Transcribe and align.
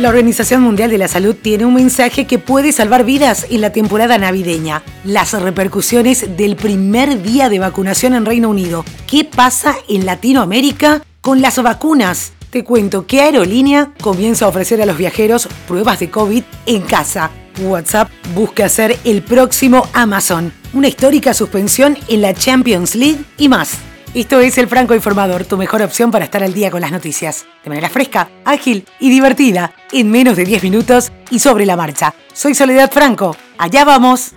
La 0.00 0.08
Organización 0.08 0.62
Mundial 0.62 0.88
de 0.88 0.96
la 0.96 1.08
Salud 1.08 1.36
tiene 1.36 1.66
un 1.66 1.74
mensaje 1.74 2.26
que 2.26 2.38
puede 2.38 2.72
salvar 2.72 3.04
vidas 3.04 3.46
en 3.50 3.60
la 3.60 3.70
temporada 3.70 4.16
navideña. 4.16 4.82
Las 5.04 5.34
repercusiones 5.34 6.38
del 6.38 6.56
primer 6.56 7.22
día 7.22 7.50
de 7.50 7.58
vacunación 7.58 8.14
en 8.14 8.24
Reino 8.24 8.48
Unido. 8.48 8.82
¿Qué 9.06 9.26
pasa 9.26 9.76
en 9.90 10.06
Latinoamérica 10.06 11.02
con 11.20 11.42
las 11.42 11.62
vacunas? 11.62 12.32
Te 12.48 12.64
cuento 12.64 13.06
que 13.06 13.20
Aerolínea 13.20 13.92
comienza 14.00 14.46
a 14.46 14.48
ofrecer 14.48 14.80
a 14.80 14.86
los 14.86 14.96
viajeros 14.96 15.46
pruebas 15.68 16.00
de 16.00 16.08
COVID 16.08 16.44
en 16.64 16.80
casa. 16.80 17.30
WhatsApp 17.60 18.10
busca 18.34 18.70
ser 18.70 18.98
el 19.04 19.20
próximo 19.20 19.86
Amazon. 19.92 20.50
Una 20.72 20.88
histórica 20.88 21.34
suspensión 21.34 21.98
en 22.08 22.22
la 22.22 22.32
Champions 22.32 22.94
League 22.94 23.20
y 23.36 23.50
más. 23.50 23.76
Esto 24.12 24.40
es 24.40 24.58
El 24.58 24.66
Franco 24.66 24.92
Informador, 24.92 25.44
tu 25.44 25.56
mejor 25.56 25.82
opción 25.82 26.10
para 26.10 26.24
estar 26.24 26.42
al 26.42 26.52
día 26.52 26.72
con 26.72 26.80
las 26.80 26.90
noticias. 26.90 27.46
De 27.62 27.70
manera 27.70 27.88
fresca, 27.88 28.28
ágil 28.44 28.84
y 28.98 29.08
divertida, 29.08 29.72
en 29.92 30.10
menos 30.10 30.36
de 30.36 30.44
10 30.44 30.64
minutos 30.64 31.12
y 31.30 31.38
sobre 31.38 31.64
la 31.64 31.76
marcha. 31.76 32.12
Soy 32.32 32.56
Soledad 32.56 32.90
Franco. 32.90 33.36
Allá 33.56 33.84
vamos. 33.84 34.32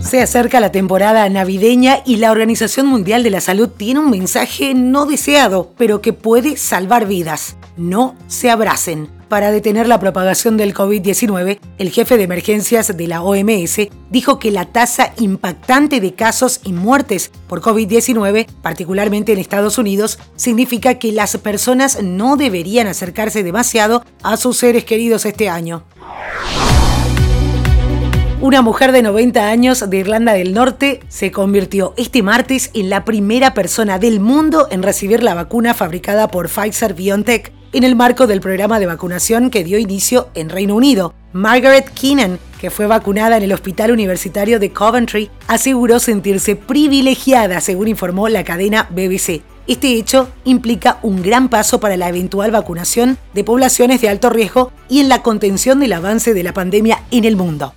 Se 0.00 0.20
acerca 0.20 0.58
la 0.58 0.72
temporada 0.72 1.28
navideña 1.28 1.98
y 2.04 2.16
la 2.16 2.32
Organización 2.32 2.86
Mundial 2.86 3.22
de 3.22 3.30
la 3.30 3.40
Salud 3.40 3.68
tiene 3.68 4.00
un 4.00 4.10
mensaje 4.10 4.74
no 4.74 5.06
deseado, 5.06 5.72
pero 5.78 6.00
que 6.00 6.12
puede 6.12 6.56
salvar 6.56 7.06
vidas. 7.06 7.56
No 7.76 8.16
se 8.26 8.50
abracen. 8.50 9.17
Para 9.28 9.50
detener 9.50 9.86
la 9.86 10.00
propagación 10.00 10.56
del 10.56 10.72
COVID-19, 10.72 11.58
el 11.76 11.90
jefe 11.90 12.16
de 12.16 12.22
emergencias 12.22 12.96
de 12.96 13.06
la 13.06 13.20
OMS 13.20 13.88
dijo 14.10 14.38
que 14.38 14.50
la 14.50 14.64
tasa 14.64 15.12
impactante 15.18 16.00
de 16.00 16.14
casos 16.14 16.60
y 16.64 16.72
muertes 16.72 17.30
por 17.46 17.60
COVID-19, 17.60 18.46
particularmente 18.62 19.34
en 19.34 19.38
Estados 19.38 19.76
Unidos, 19.76 20.18
significa 20.36 20.94
que 20.94 21.12
las 21.12 21.36
personas 21.36 22.02
no 22.02 22.38
deberían 22.38 22.86
acercarse 22.86 23.42
demasiado 23.42 24.02
a 24.22 24.38
sus 24.38 24.56
seres 24.56 24.84
queridos 24.84 25.26
este 25.26 25.50
año. 25.50 25.84
Una 28.40 28.62
mujer 28.62 28.92
de 28.92 29.02
90 29.02 29.50
años 29.50 29.90
de 29.90 29.96
Irlanda 29.98 30.32
del 30.32 30.54
Norte 30.54 31.00
se 31.08 31.32
convirtió 31.32 31.92
este 31.98 32.22
martes 32.22 32.70
en 32.72 32.88
la 32.88 33.04
primera 33.04 33.52
persona 33.52 33.98
del 33.98 34.20
mundo 34.20 34.68
en 34.70 34.82
recibir 34.82 35.22
la 35.22 35.34
vacuna 35.34 35.74
fabricada 35.74 36.28
por 36.28 36.48
Pfizer 36.48 36.94
BioNTech 36.94 37.57
en 37.72 37.84
el 37.84 37.96
marco 37.96 38.26
del 38.26 38.40
programa 38.40 38.80
de 38.80 38.86
vacunación 38.86 39.50
que 39.50 39.64
dio 39.64 39.78
inicio 39.78 40.28
en 40.34 40.48
Reino 40.48 40.74
Unido. 40.74 41.14
Margaret 41.32 41.90
Keenan, 41.90 42.38
que 42.60 42.70
fue 42.70 42.86
vacunada 42.86 43.36
en 43.36 43.42
el 43.42 43.52
Hospital 43.52 43.92
Universitario 43.92 44.58
de 44.58 44.72
Coventry, 44.72 45.30
aseguró 45.46 46.00
sentirse 46.00 46.56
privilegiada, 46.56 47.60
según 47.60 47.88
informó 47.88 48.28
la 48.28 48.44
cadena 48.44 48.88
BBC. 48.90 49.42
Este 49.66 49.94
hecho 49.94 50.30
implica 50.44 50.98
un 51.02 51.22
gran 51.22 51.50
paso 51.50 51.78
para 51.78 51.98
la 51.98 52.08
eventual 52.08 52.50
vacunación 52.50 53.18
de 53.34 53.44
poblaciones 53.44 54.00
de 54.00 54.08
alto 54.08 54.30
riesgo 54.30 54.72
y 54.88 55.00
en 55.00 55.10
la 55.10 55.22
contención 55.22 55.78
del 55.80 55.92
avance 55.92 56.32
de 56.32 56.42
la 56.42 56.54
pandemia 56.54 57.02
en 57.10 57.24
el 57.24 57.36
mundo. 57.36 57.74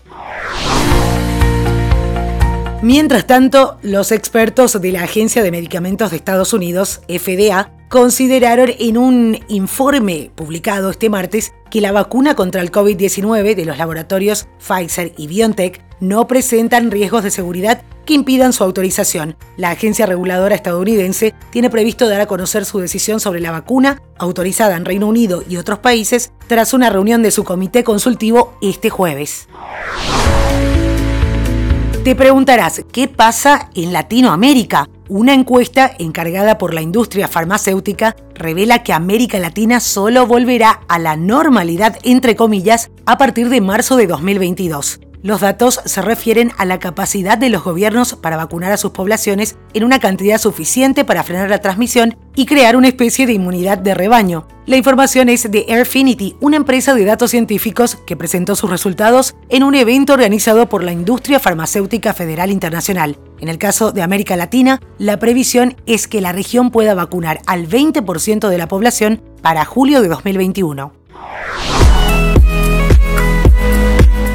Mientras 2.81 3.28
tanto, 3.28 3.78
los 3.83 4.11
expertos 4.11 4.81
de 4.81 4.92
la 4.92 5.03
Agencia 5.03 5.44
de 5.44 5.52
Medicamentos 5.52 6.09
de 6.09 6.17
Estados 6.17 6.52
Unidos, 6.52 7.02
FDA, 7.08 7.70
consideraron 7.92 8.72
en 8.80 8.97
un 8.97 9.38
informe 9.50 10.31
publicado 10.34 10.92
este 10.92 11.09
martes 11.09 11.53
que 11.70 11.81
la 11.81 11.92
vacuna 11.92 12.36
contra 12.36 12.61
el 12.61 12.72
COVID-19 12.72 13.53
de 13.53 13.66
los 13.66 13.78
laboratorios 13.78 14.48
Pfizer 14.59 15.11
y 15.17 15.28
BioNTech 15.28 15.83
no 16.00 16.25
presentan 16.25 16.89
riesgos 16.89 17.22
de 17.22 17.31
seguridad 17.31 17.83
que 18.06 18.14
impidan 18.14 18.53
su 18.53 18.64
autorización. 18.64 19.36
La 19.58 19.72
agencia 19.72 20.06
reguladora 20.06 20.56
estadounidense 20.56 21.36
tiene 21.52 21.70
previsto 21.70 22.08
dar 22.08 22.22
a 22.22 22.28
conocer 22.28 22.64
su 22.64 22.80
decisión 22.80 23.20
sobre 23.20 23.42
la 23.42 23.52
vacuna, 23.52 24.02
autorizada 24.17 24.78
en 24.78 24.86
Reino 24.86 25.08
Unido 25.08 25.44
y 25.48 25.58
otros 25.58 25.80
países, 25.80 26.31
tras 26.48 26.73
una 26.73 26.89
reunión 26.89 27.22
de 27.22 27.31
su 27.31 27.44
comité 27.44 27.83
consultivo 27.83 28.58
este 28.61 28.89
jueves. 28.89 29.50
Te 32.04 32.16
preguntarás, 32.16 32.84
¿qué 32.92 33.08
pasa 33.08 33.70
en 33.76 33.94
Latinoamérica? 33.94 34.89
Una 35.08 35.36
encuesta 35.36 35.92
encargada 36.00 36.58
por 36.58 36.73
la 36.73 36.82
industria 36.82 37.28
farmacéutica 37.28 38.16
revela 38.34 38.82
que 38.82 38.92
América 38.92 39.38
Latina 39.38 39.80
solo 39.80 40.26
volverá 40.26 40.82
a 40.88 40.98
la 40.98 41.16
normalidad, 41.16 42.00
entre 42.02 42.36
comillas, 42.36 42.90
a 43.06 43.20
partir 43.20 43.50
de 43.50 43.61
marzo 43.61 43.98
de 43.98 44.08
2022. 44.08 45.00
Los 45.23 45.42
datos 45.42 45.82
se 45.86 46.02
refieren 46.02 46.52
a 46.58 46.65
la 46.65 46.80
capacidad 46.80 47.37
de 47.37 47.49
los 47.49 47.64
gobiernos 47.64 48.15
para 48.15 48.37
vacunar 48.37 48.71
a 48.71 48.77
sus 48.77 48.89
poblaciones 48.92 49.55
en 49.73 49.83
una 49.83 49.99
cantidad 49.99 50.39
suficiente 50.39 51.05
para 51.05 51.23
frenar 51.23 51.48
la 51.48 51.59
transmisión 51.59 52.17
y 52.36 52.48
crear 52.48 52.76
una 52.76 52.87
especie 52.87 53.27
de 53.27 53.33
inmunidad 53.33 53.77
de 53.77 53.93
rebaño. 53.93 54.48
La 54.65 54.77
información 54.77 55.30
es 55.30 55.52
de 55.52 55.65
Airfinity, 55.70 56.37
una 56.39 56.58
empresa 56.58 56.95
de 56.95 57.05
datos 57.05 57.31
científicos 57.31 57.99
que 58.08 58.15
presentó 58.15 58.55
sus 58.55 58.71
resultados 58.71 59.36
en 59.49 59.64
un 59.64 59.76
evento 59.76 60.14
organizado 60.14 60.67
por 60.70 60.83
la 60.83 60.92
Industria 60.92 61.39
Farmacéutica 61.39 62.15
Federal 62.15 62.49
Internacional. 62.49 63.17
En 63.39 63.48
el 63.48 63.60
caso 63.60 63.92
de 63.92 64.02
América 64.02 64.36
Latina, 64.36 64.81
la 64.98 65.20
previsión 65.20 65.76
es 65.86 66.08
que 66.08 66.21
la 66.21 66.31
región 66.31 66.71
pueda 66.71 66.95
vacunar 66.95 67.42
al 67.45 67.67
20% 67.67 68.49
de 68.49 68.58
la 68.58 68.67
población 68.67 69.21
para 69.43 69.65
julio 69.65 70.02
de 70.02 70.08
2021. 70.08 71.01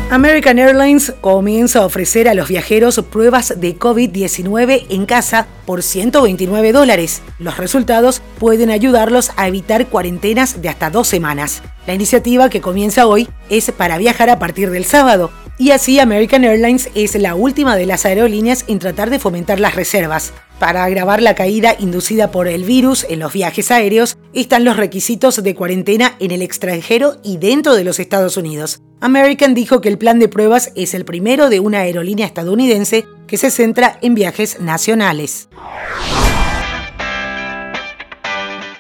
American 0.09 0.61
Airlines 0.61 1.12
comienza 1.21 1.81
a 1.81 1.84
ofrecer 1.84 2.28
a 2.28 2.34
los 2.34 2.49
viajeros 2.49 3.05
pruebas 3.11 3.55
de 3.61 3.77
COVID-19 3.77 4.87
en 4.89 5.05
casa 5.05 5.49
por 5.67 5.83
129 5.83 6.71
dólares. 6.71 7.22
Los 7.41 7.56
resultados 7.56 8.22
pueden 8.39 8.71
ayudarlos 8.71 9.33
a 9.37 9.49
evitar 9.49 9.89
cuarentenas 9.89 10.62
de 10.62 10.69
hasta 10.69 10.91
dos 10.91 11.09
semanas. 11.09 11.61
La 11.89 11.94
iniciativa 11.94 12.49
que 12.49 12.61
comienza 12.61 13.09
hoy 13.09 13.28
es 13.50 13.72
para 13.72 13.99
viajar 13.99 14.31
a 14.31 14.39
partir 14.39 14.71
del 14.71 14.84
sábado. 14.84 15.33
Y 15.59 15.72
así 15.72 15.99
American 15.99 16.44
Airlines 16.44 16.88
es 16.94 17.17
la 17.17 17.34
última 17.34 17.75
de 17.75 17.87
las 17.87 18.06
aerolíneas 18.06 18.65
en 18.69 18.78
tratar 18.78 19.11
de 19.11 19.19
fomentar 19.19 19.59
las 19.59 19.75
reservas. 19.75 20.33
Para 20.61 20.84
agravar 20.84 21.21
la 21.21 21.34
caída 21.34 21.75
inducida 21.81 22.31
por 22.31 22.47
el 22.47 22.62
virus 22.62 23.05
en 23.09 23.19
los 23.19 23.33
viajes 23.33 23.73
aéreos 23.73 24.19
están 24.33 24.65
los 24.65 24.77
requisitos 24.77 25.43
de 25.43 25.55
cuarentena 25.56 26.15
en 26.21 26.31
el 26.31 26.43
extranjero 26.43 27.17
y 27.25 27.38
dentro 27.38 27.75
de 27.75 27.83
los 27.83 27.99
Estados 27.99 28.37
Unidos. 28.37 28.81
American 29.00 29.54
dijo 29.54 29.82
que 29.82 29.90
el 29.90 29.98
plan 29.98 30.18
de 30.18 30.28
pruebas 30.28 30.72
es 30.74 30.94
el 30.94 31.04
primero 31.04 31.50
de 31.50 31.60
una 31.60 31.80
aerolínea 31.80 32.26
estadounidense 32.26 33.06
que 33.26 33.36
se 33.36 33.50
centra 33.50 33.98
en 34.00 34.14
viajes 34.14 34.60
nacionales. 34.60 35.48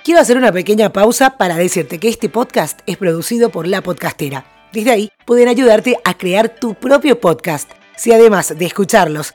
Quiero 0.04 0.20
hacer 0.20 0.38
una 0.38 0.52
pequeña 0.52 0.92
pausa 0.92 1.36
para 1.36 1.56
decirte 1.56 1.98
que 1.98 2.08
este 2.08 2.28
podcast 2.28 2.80
es 2.86 2.96
producido 2.96 3.50
por 3.50 3.66
La 3.66 3.82
Podcastera. 3.82 4.46
Desde 4.72 4.90
ahí 4.90 5.10
pueden 5.26 5.48
ayudarte 5.48 5.98
a 6.04 6.16
crear 6.16 6.48
tu 6.48 6.74
propio 6.74 7.20
podcast. 7.20 7.70
Si 7.96 8.12
además 8.12 8.54
de 8.56 8.64
escucharlos 8.64 9.34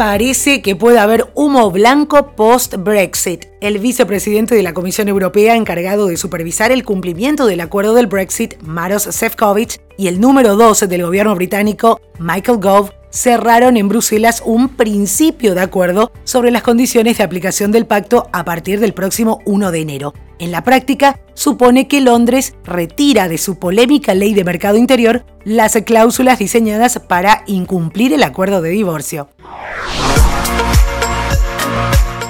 Parece 0.00 0.62
que 0.62 0.76
puede 0.76 0.98
haber 0.98 1.30
humo 1.34 1.70
blanco 1.70 2.34
post-Brexit. 2.34 3.44
El 3.60 3.78
vicepresidente 3.80 4.54
de 4.54 4.62
la 4.62 4.72
Comisión 4.72 5.08
Europea 5.08 5.56
encargado 5.56 6.06
de 6.06 6.16
supervisar 6.16 6.72
el 6.72 6.86
cumplimiento 6.86 7.44
del 7.44 7.60
acuerdo 7.60 7.92
del 7.92 8.06
Brexit, 8.06 8.54
Maros 8.62 9.02
Sefcovic, 9.02 9.82
y 9.98 10.08
el 10.08 10.18
número 10.18 10.56
12 10.56 10.86
del 10.86 11.02
gobierno 11.02 11.34
británico, 11.34 12.00
Michael 12.18 12.60
Gove, 12.62 12.92
cerraron 13.10 13.76
en 13.76 13.88
Bruselas 13.88 14.42
un 14.44 14.68
principio 14.68 15.54
de 15.54 15.60
acuerdo 15.60 16.12
sobre 16.24 16.50
las 16.50 16.62
condiciones 16.62 17.18
de 17.18 17.24
aplicación 17.24 17.72
del 17.72 17.86
pacto 17.86 18.28
a 18.32 18.44
partir 18.44 18.80
del 18.80 18.94
próximo 18.94 19.40
1 19.44 19.70
de 19.70 19.80
enero. 19.80 20.14
En 20.38 20.52
la 20.52 20.64
práctica, 20.64 21.20
supone 21.34 21.86
que 21.86 22.00
Londres 22.00 22.54
retira 22.64 23.28
de 23.28 23.38
su 23.38 23.58
polémica 23.58 24.14
ley 24.14 24.32
de 24.32 24.44
mercado 24.44 24.78
interior 24.78 25.24
las 25.44 25.76
cláusulas 25.84 26.38
diseñadas 26.38 26.98
para 26.98 27.42
incumplir 27.46 28.12
el 28.12 28.22
acuerdo 28.22 28.62
de 28.62 28.70
divorcio. 28.70 29.28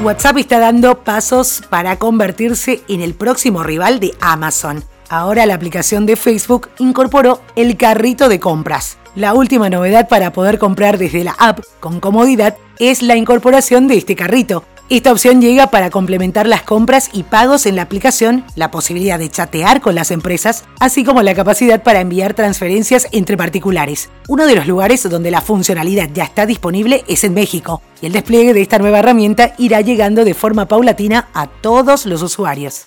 WhatsApp 0.03 0.39
está 0.39 0.59
dando 0.59 1.05
pasos 1.05 1.63
para 1.69 1.99
convertirse 1.99 2.81
en 2.89 3.03
el 3.03 3.15
próximo 3.15 3.63
rival 3.63 4.01
de 4.01 4.15
Amazon. 4.21 4.83
Ahora 5.11 5.45
la 5.45 5.55
aplicación 5.55 6.07
de 6.07 6.17
Facebook 6.17 6.71
incorporó 6.79 7.43
el 7.55 7.77
carrito 7.77 8.31
de 8.31 8.41
compras. 8.41 8.97
La 9.17 9.35
última 9.35 9.69
novedad 9.69 10.09
para 10.09 10.33
poder 10.33 10.59
comprar 10.59 10.97
desde 10.97 11.25
la 11.25 11.33
app 11.33 11.61
con 11.81 11.99
comodidad 11.99 12.57
es 12.79 13.03
la 13.03 13.17
incorporación 13.17 13.89
de 13.89 13.97
este 13.97 14.15
carrito. 14.15 14.63
Esta 14.89 15.11
opción 15.11 15.41
llega 15.41 15.69
para 15.69 15.91
complementar 15.91 16.47
las 16.47 16.63
compras 16.63 17.11
y 17.13 17.25
pagos 17.25 17.67
en 17.67 17.75
la 17.77 17.83
aplicación, 17.83 18.45
la 18.55 18.71
posibilidad 18.71 19.19
de 19.19 19.29
chatear 19.29 19.81
con 19.81 19.97
las 19.97 20.13
empresas, 20.13 20.65
así 20.79 21.05
como 21.05 21.23
la 21.23 21.35
capacidad 21.35 21.83
para 21.83 22.01
enviar 22.01 22.35
transferencias 22.35 23.09
entre 23.11 23.37
particulares. 23.37 24.11
Uno 24.29 24.47
de 24.47 24.55
los 24.55 24.67
lugares 24.67 25.09
donde 25.09 25.31
la 25.31 25.41
funcionalidad 25.41 26.09
ya 26.13 26.25
está 26.25 26.47
disponible 26.47 27.05
es 27.09 27.25
en 27.25 27.35
México, 27.35 27.83
y 28.01 28.07
el 28.07 28.13
despliegue 28.13 28.55
de 28.55 28.63
esta 28.63 28.79
nueva 28.79 29.01
herramienta 29.01 29.55
irá 29.59 29.81
llegando 29.81 30.25
de 30.25 30.35
forma 30.35 30.67
paulatina 30.67 31.29
a 31.35 31.47
todos 31.47 32.07
los 32.07 32.23
usuarios. 32.23 32.87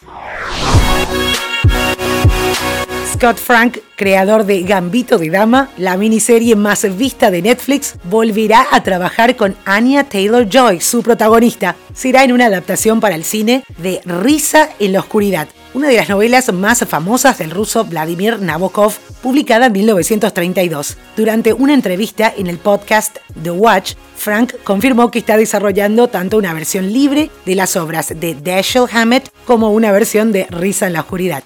Scott 3.13 3.37
Frank, 3.37 3.77
creador 3.95 4.43
de 4.43 4.63
Gambito 4.63 5.19
de 5.19 5.29
Dama, 5.29 5.69
la 5.77 5.97
miniserie 5.97 6.55
más 6.55 6.83
vista 6.97 7.29
de 7.29 7.43
Netflix, 7.43 7.95
volverá 8.05 8.65
a 8.71 8.81
trabajar 8.81 9.35
con 9.35 9.55
Anya 9.65 10.03
Taylor 10.03 10.49
Joy, 10.49 10.81
su 10.81 11.03
protagonista. 11.03 11.75
Será 11.93 12.23
en 12.23 12.31
una 12.31 12.47
adaptación 12.47 12.99
para 12.99 13.13
el 13.13 13.23
cine 13.23 13.63
de 13.77 14.01
Risa 14.03 14.69
en 14.79 14.93
la 14.93 15.01
Oscuridad, 15.01 15.47
una 15.75 15.89
de 15.89 15.97
las 15.97 16.09
novelas 16.09 16.51
más 16.51 16.79
famosas 16.87 17.37
del 17.37 17.51
ruso 17.51 17.85
Vladimir 17.85 18.39
Nabokov, 18.39 18.93
publicada 19.21 19.67
en 19.67 19.73
1932. 19.73 20.97
Durante 21.15 21.53
una 21.53 21.75
entrevista 21.75 22.33
en 22.35 22.47
el 22.47 22.57
podcast 22.57 23.17
The 23.43 23.51
Watch, 23.51 23.93
Frank 24.15 24.53
confirmó 24.63 25.11
que 25.11 25.19
está 25.19 25.37
desarrollando 25.37 26.07
tanto 26.07 26.37
una 26.37 26.53
versión 26.53 26.91
libre 26.91 27.29
de 27.45 27.55
las 27.55 27.75
obras 27.75 28.11
de 28.19 28.33
Dashiell 28.33 28.87
Hammett 28.91 29.29
como 29.45 29.71
una 29.71 29.91
versión 29.91 30.31
de 30.31 30.47
Risa 30.49 30.87
en 30.87 30.93
la 30.93 31.01
Oscuridad. 31.01 31.43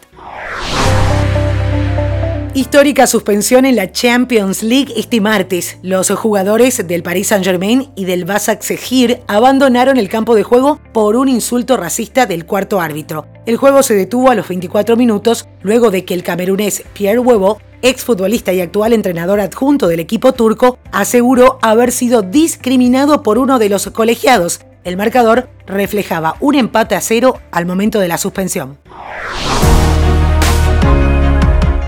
Histórica 2.57 3.05
suspensión 3.05 3.65
en 3.65 3.75
la 3.75 3.91
Champions 3.91 4.63
League 4.63 4.91
este 4.95 5.21
martes. 5.21 5.77
Los 5.83 6.09
jugadores 6.09 6.87
del 6.87 7.03
Paris 7.03 7.27
Saint-Germain 7.27 7.91
y 7.95 8.05
del 8.05 8.25
Basak 8.25 8.63
Sehir 8.63 9.19
abandonaron 9.27 9.97
el 9.97 10.09
campo 10.09 10.33
de 10.33 10.41
juego 10.41 10.79
por 10.91 11.17
un 11.17 11.29
insulto 11.29 11.77
racista 11.77 12.25
del 12.25 12.47
cuarto 12.47 12.81
árbitro. 12.81 13.27
El 13.45 13.57
juego 13.57 13.83
se 13.83 13.93
detuvo 13.93 14.31
a 14.31 14.33
los 14.33 14.47
24 14.47 14.95
minutos 14.95 15.47
luego 15.61 15.91
de 15.91 16.03
que 16.03 16.15
el 16.15 16.23
camerunés 16.23 16.83
Pierre 16.93 17.19
Huevo, 17.19 17.61
exfutbolista 17.83 18.51
y 18.53 18.61
actual 18.61 18.93
entrenador 18.93 19.39
adjunto 19.39 19.87
del 19.87 19.99
equipo 19.99 20.33
turco, 20.33 20.79
aseguró 20.91 21.59
haber 21.61 21.91
sido 21.91 22.23
discriminado 22.23 23.21
por 23.21 23.37
uno 23.37 23.59
de 23.59 23.69
los 23.69 23.85
colegiados. 23.91 24.61
El 24.83 24.97
marcador 24.97 25.47
reflejaba 25.67 26.37
un 26.39 26.55
empate 26.55 26.95
a 26.95 27.01
cero 27.01 27.37
al 27.51 27.67
momento 27.67 27.99
de 27.99 28.07
la 28.07 28.17
suspensión. 28.17 28.79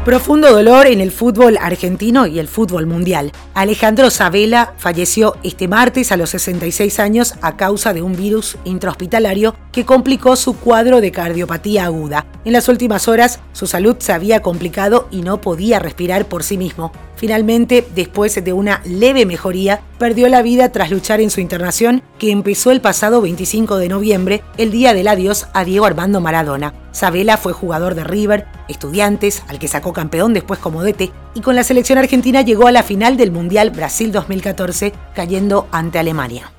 Profundo 0.06 0.50
dolor 0.54 0.88
en 0.88 1.02
el 1.02 1.12
fútbol 1.12 1.58
argentino 1.62 2.26
y 2.26 2.40
el 2.40 2.48
fútbol 2.48 2.86
mundial. 2.86 3.34
Alejandro 3.54 4.10
Sabela 4.10 4.74
falleció 4.78 5.36
este 5.44 5.68
martes 5.68 6.14
a 6.14 6.18
los 6.18 6.30
66 6.30 7.00
años 7.00 7.34
a 7.42 7.58
causa 7.58 7.94
de 7.94 8.02
un 8.02 8.16
virus 8.16 8.58
intrahospitalario 8.64 9.56
que 9.74 9.86
complicó 9.86 10.38
su 10.38 10.56
cuadro 10.56 11.02
de 11.02 11.12
cardiopatía 11.12 11.84
aguda. 11.84 12.26
En 12.46 12.54
las 12.54 12.70
últimas 12.70 13.10
horas, 13.10 13.42
su 13.52 13.68
salud 13.68 13.98
se 14.00 14.14
había 14.14 14.42
complicado 14.42 15.10
y 15.12 15.22
no 15.22 15.42
podía 15.42 15.80
respirar 15.80 16.26
por 16.26 16.44
sí 16.44 16.58
mismo. 16.58 16.94
Finalmente, 17.18 17.86
después 17.94 18.42
de 18.42 18.54
una 18.54 18.82
leve 18.86 19.26
mejoría, 19.26 19.82
perdió 19.98 20.30
la 20.30 20.42
vida 20.42 20.72
tras 20.72 20.90
luchar 20.90 21.20
en 21.20 21.30
su 21.30 21.42
internación, 21.42 22.02
que 22.18 22.32
empezó 22.32 22.72
el 22.72 22.80
pasado 22.80 23.20
25 23.22 23.76
de 23.76 23.90
noviembre, 23.90 24.44
el 24.58 24.72
día 24.72 24.94
del 24.94 25.10
adiós 25.10 25.48
a 25.54 25.66
Diego 25.66 25.86
Armando 25.86 26.22
Maradona. 26.22 26.74
Sabela 26.92 27.38
fue 27.38 27.54
jugador 27.54 27.96
de 27.96 28.04
River, 28.04 28.48
Estudiantes, 28.68 29.44
al 29.48 29.60
que 29.60 29.68
sacó 29.68 29.94
campeón 29.94 30.34
después 30.34 30.60
como 30.60 30.84
DT, 30.84 31.12
y 31.36 31.42
con 31.42 31.56
la 31.56 31.64
selección 31.64 31.98
argentina 31.98 32.42
llegó 32.42 32.68
a 32.68 32.72
la 32.72 32.84
final 32.84 33.18
del 33.18 33.32
Mundial 33.32 33.70
Brasil 33.70 34.12
2014, 34.12 34.94
cayendo 35.16 35.68
ante 35.72 36.00
Alemania. 36.00 36.52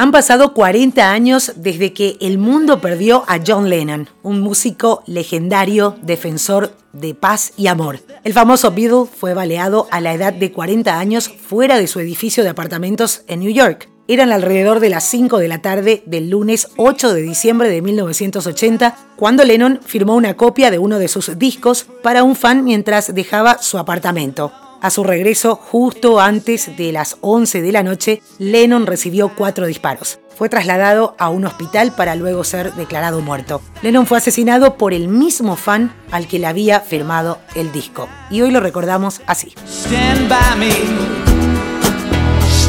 Han 0.00 0.12
pasado 0.12 0.54
40 0.54 1.12
años 1.12 1.52
desde 1.56 1.92
que 1.92 2.16
el 2.22 2.38
mundo 2.38 2.80
perdió 2.80 3.22
a 3.28 3.38
John 3.46 3.68
Lennon, 3.68 4.08
un 4.22 4.40
músico 4.40 5.02
legendario, 5.06 5.94
defensor 6.00 6.74
de 6.94 7.14
paz 7.14 7.52
y 7.58 7.66
amor. 7.66 8.00
El 8.24 8.32
famoso 8.32 8.70
Beatle 8.70 9.04
fue 9.04 9.34
baleado 9.34 9.88
a 9.90 10.00
la 10.00 10.14
edad 10.14 10.32
de 10.32 10.52
40 10.52 10.98
años 10.98 11.28
fuera 11.28 11.76
de 11.76 11.86
su 11.86 12.00
edificio 12.00 12.42
de 12.42 12.48
apartamentos 12.48 13.24
en 13.26 13.40
New 13.40 13.52
York. 13.52 13.89
Eran 14.10 14.32
alrededor 14.32 14.80
de 14.80 14.88
las 14.88 15.04
5 15.04 15.38
de 15.38 15.46
la 15.46 15.62
tarde 15.62 16.02
del 16.04 16.30
lunes 16.30 16.66
8 16.76 17.14
de 17.14 17.22
diciembre 17.22 17.68
de 17.68 17.80
1980, 17.80 18.96
cuando 19.14 19.44
Lennon 19.44 19.78
firmó 19.86 20.16
una 20.16 20.36
copia 20.36 20.72
de 20.72 20.80
uno 20.80 20.98
de 20.98 21.06
sus 21.06 21.38
discos 21.38 21.86
para 22.02 22.24
un 22.24 22.34
fan 22.34 22.64
mientras 22.64 23.14
dejaba 23.14 23.58
su 23.62 23.78
apartamento. 23.78 24.50
A 24.82 24.90
su 24.90 25.04
regreso, 25.04 25.54
justo 25.54 26.18
antes 26.18 26.76
de 26.76 26.90
las 26.90 27.18
11 27.20 27.62
de 27.62 27.70
la 27.70 27.84
noche, 27.84 28.20
Lennon 28.40 28.88
recibió 28.88 29.30
cuatro 29.36 29.66
disparos. 29.66 30.18
Fue 30.36 30.48
trasladado 30.48 31.14
a 31.16 31.28
un 31.28 31.44
hospital 31.44 31.92
para 31.94 32.16
luego 32.16 32.42
ser 32.42 32.72
declarado 32.74 33.20
muerto. 33.20 33.62
Lennon 33.80 34.08
fue 34.08 34.18
asesinado 34.18 34.76
por 34.76 34.92
el 34.92 35.06
mismo 35.06 35.54
fan 35.54 35.94
al 36.10 36.26
que 36.26 36.40
le 36.40 36.48
había 36.48 36.80
firmado 36.80 37.38
el 37.54 37.70
disco. 37.70 38.08
Y 38.28 38.40
hoy 38.40 38.50
lo 38.50 38.58
recordamos 38.58 39.20
así. 39.28 39.54